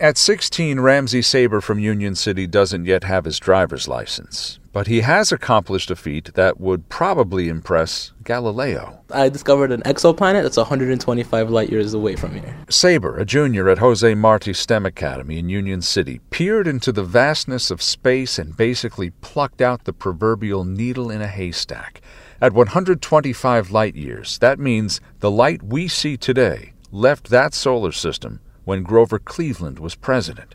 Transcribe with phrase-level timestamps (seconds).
[0.00, 5.02] At 16, Ramsey Saber from Union City doesn't yet have his driver's license, but he
[5.02, 8.98] has accomplished a feat that would probably impress Galileo.
[9.12, 12.56] I discovered an exoplanet that's 125 light years away from here.
[12.68, 17.70] Saber, a junior at Jose Marti STEM Academy in Union City, peered into the vastness
[17.70, 22.00] of space and basically plucked out the proverbial needle in a haystack.
[22.40, 28.40] At 125 light years, that means the light we see today left that solar system
[28.64, 30.54] when Grover Cleveland was president.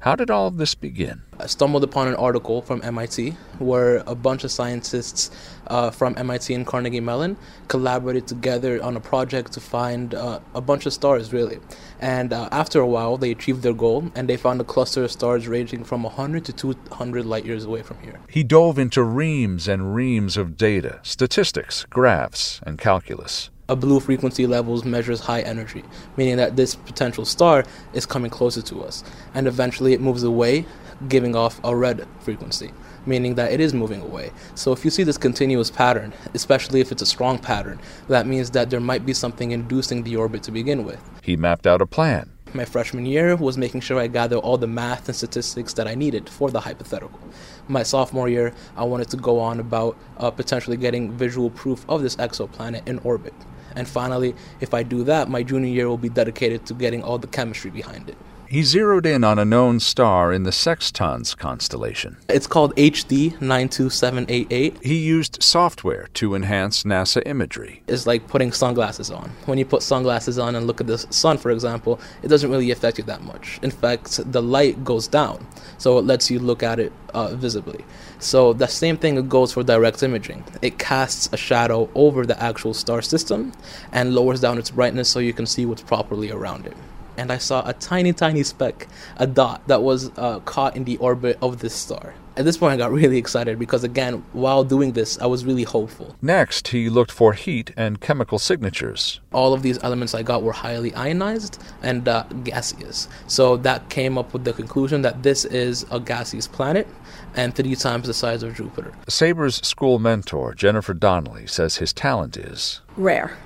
[0.00, 1.22] How did all of this begin?
[1.40, 5.30] I stumbled upon an article from MIT where a bunch of scientists
[5.66, 7.36] uh, from MIT and Carnegie Mellon
[7.66, 11.58] collaborated together on a project to find uh, a bunch of stars, really.
[11.98, 15.10] And uh, after a while, they achieved their goal and they found a cluster of
[15.10, 18.20] stars ranging from 100 to 200 light years away from here.
[18.28, 24.46] He dove into reams and reams of data, statistics, graphs, and calculus a blue frequency
[24.46, 25.82] levels measures high energy,
[26.16, 29.02] meaning that this potential star is coming closer to us.
[29.34, 30.66] And eventually it moves away,
[31.08, 32.72] giving off a red frequency,
[33.06, 34.30] meaning that it is moving away.
[34.54, 38.50] So if you see this continuous pattern, especially if it's a strong pattern, that means
[38.52, 41.02] that there might be something inducing the orbit to begin with.
[41.22, 42.30] He mapped out a plan.
[42.54, 45.94] My freshman year was making sure I gathered all the math and statistics that I
[45.96, 47.18] needed for the hypothetical.
[47.66, 52.02] My sophomore year, I wanted to go on about uh, potentially getting visual proof of
[52.02, 53.34] this exoplanet in orbit.
[53.76, 57.18] And finally, if I do that, my junior year will be dedicated to getting all
[57.18, 58.16] the chemistry behind it.
[58.48, 62.16] He zeroed in on a known star in the Sextans constellation.
[62.28, 64.84] It's called HD 92788.
[64.84, 67.82] He used software to enhance NASA imagery.
[67.88, 69.30] It's like putting sunglasses on.
[69.46, 72.70] When you put sunglasses on and look at the sun, for example, it doesn't really
[72.70, 73.58] affect you that much.
[73.62, 75.44] In fact, the light goes down,
[75.78, 77.84] so it lets you look at it uh, visibly.
[78.20, 80.44] So the same thing goes for direct imaging.
[80.62, 83.52] It casts a shadow over the actual star system
[83.90, 86.76] and lowers down its brightness so you can see what's properly around it
[87.16, 90.96] and I saw a tiny, tiny speck, a dot that was uh, caught in the
[90.98, 92.14] orbit of this star.
[92.38, 95.62] At this point, I got really excited because, again, while doing this, I was really
[95.62, 96.14] hopeful.
[96.20, 99.20] Next, he looked for heat and chemical signatures.
[99.32, 103.08] All of these elements I got were highly ionized and uh, gaseous.
[103.26, 106.86] So that came up with the conclusion that this is a gaseous planet
[107.34, 108.92] and three times the size of Jupiter.
[109.08, 113.38] Saber's school mentor, Jennifer Donnelly, says his talent is rare,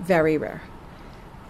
[0.00, 0.62] very rare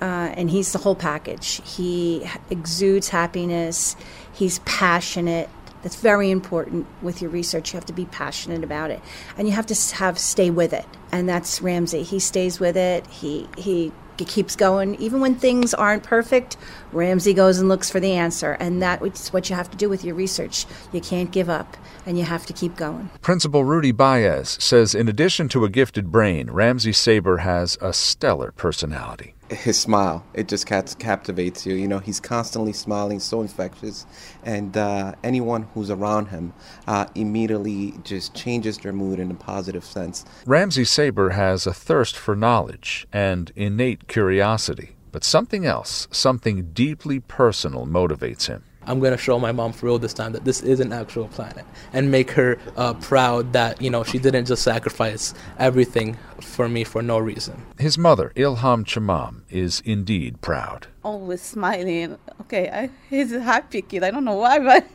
[0.02, 1.60] uh, and he's the whole package.
[1.64, 3.94] He exudes happiness.
[4.32, 5.48] He's passionate.
[5.84, 7.72] That's very important with your research.
[7.72, 9.00] You have to be passionate about it,
[9.38, 10.86] and you have to have stay with it.
[11.12, 12.02] And that's Ramsey.
[12.02, 13.06] He stays with it.
[13.06, 16.56] He he keeps going even when things aren't perfect.
[16.92, 20.04] Ramsey goes and looks for the answer, and that's what you have to do with
[20.04, 20.66] your research.
[20.92, 21.76] You can't give up
[22.06, 23.08] and you have to keep going.
[23.20, 28.52] Principal Rudy Baez says in addition to a gifted brain, Ramsey Saber has a stellar
[28.52, 30.24] personality his smile.
[30.34, 31.74] It just captivates you.
[31.74, 34.06] You know he's constantly smiling so infectious.
[34.42, 36.52] And uh, anyone who's around him
[36.86, 40.24] uh, immediately just changes their mood in a positive sense.
[40.46, 47.20] Ramsey saber has a thirst for knowledge and innate curiosity but something else something deeply
[47.20, 50.62] personal motivates him I'm going to show my mom for real this time that this
[50.62, 54.62] is an actual planet and make her uh, proud that, you know, she didn't just
[54.62, 57.65] sacrifice everything for me for no reason.
[57.78, 60.88] His mother, Ilham Chamam, is indeed proud.
[61.04, 62.19] Always smiling.
[62.42, 64.03] Okay, I, he's a happy kid.
[64.03, 64.87] I don't know why, but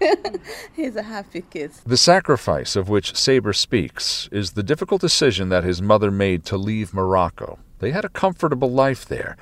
[0.76, 1.72] he's a happy kid.
[1.86, 6.58] The sacrifice of which Saber speaks is the difficult decision that his mother made to
[6.58, 7.60] leave Morocco.
[7.80, 9.38] They had a comfortable life there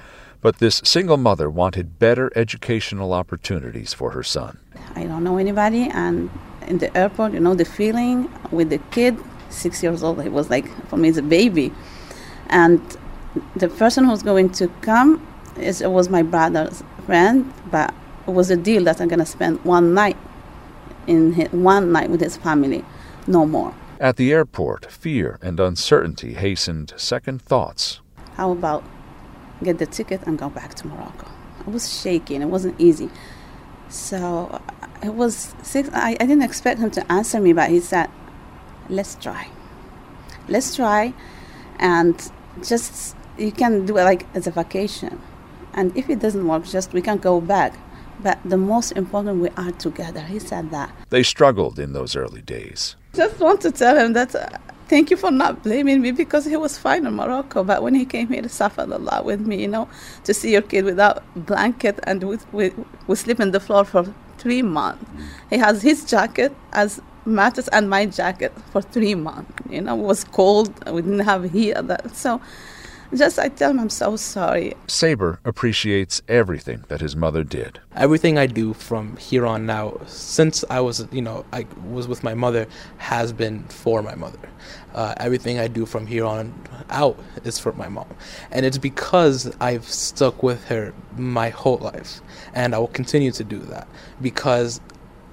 [0.45, 4.59] but this single mother wanted better educational opportunities for her son.
[4.93, 6.29] I don't know anybody, and
[6.67, 9.17] in the airport, you know, the feeling with the kid,
[9.49, 11.73] six years old, he was like, for me, it's a baby.
[12.45, 12.79] And
[13.55, 17.91] the person who's going to come is, it was my brother's friend, but
[18.27, 20.17] it was a deal that I'm going to spend one night
[21.07, 22.85] in his, one night with his family,
[23.25, 23.73] no more.
[23.99, 28.01] At the airport, fear and uncertainty hastened second thoughts.
[28.35, 28.83] How about
[29.63, 31.27] get the ticket and go back to Morocco.
[31.65, 32.41] I was shaking.
[32.41, 33.09] It wasn't easy.
[33.89, 34.61] So
[35.03, 35.89] it was six.
[35.93, 38.09] I, I didn't expect him to answer me, but he said,
[38.89, 39.47] "Let's try.
[40.47, 41.13] Let's try,
[41.79, 42.15] and
[42.63, 45.21] just you can do it like as a vacation.
[45.73, 47.77] And if it doesn't work, just we can go back.
[48.23, 50.89] But the most important, we are together." He said that.
[51.09, 52.95] They struggled in those early days.
[53.13, 54.35] Just want to tell him that
[54.87, 57.63] thank you for not blaming me because he was fine in Morocco.
[57.63, 59.89] But when he came here to lot with me, you know,
[60.23, 62.73] to see your kid without blanket and with, with,
[63.07, 65.03] we sleep on the floor for three months.
[65.03, 65.25] Mm.
[65.49, 69.51] He has his jacket as mattress and my jacket for three months.
[69.69, 70.73] You know, it was cold.
[70.89, 71.73] We didn't have heat.
[71.73, 72.41] That so
[73.15, 74.73] Just I tell him I'm so sorry.
[74.87, 77.79] Saber appreciates everything that his mother did.
[77.95, 82.23] Everything I do from here on now, since I was, you know, I was with
[82.23, 82.67] my mother,
[82.97, 84.39] has been for my mother.
[84.93, 86.53] Uh, everything I do from here on
[86.89, 88.07] out is for my mom.
[88.51, 92.21] And it's because I've stuck with her my whole life.
[92.53, 93.87] And I will continue to do that
[94.21, 94.81] because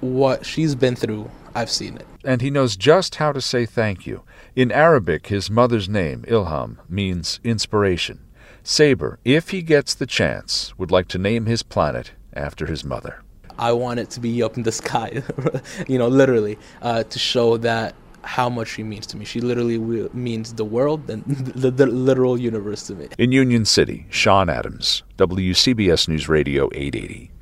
[0.03, 2.05] what she's been through, I've seen it.
[2.23, 4.23] And he knows just how to say thank you.
[4.55, 8.19] In Arabic, his mother's name, Ilham, means inspiration.
[8.63, 13.21] Saber, if he gets the chance, would like to name his planet after his mother.
[13.57, 15.21] I want it to be up in the sky,
[15.87, 19.25] you know, literally, uh, to show that how much she means to me.
[19.25, 19.77] She literally
[20.13, 23.09] means the world and the, the literal universe to me.
[23.17, 27.32] In Union City, Sean Adams, WCBS News Radio 880.